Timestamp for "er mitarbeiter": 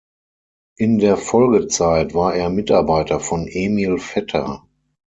2.33-3.19